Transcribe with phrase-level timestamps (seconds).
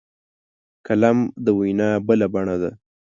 [0.87, 2.71] قلم د وینا بله بڼه ده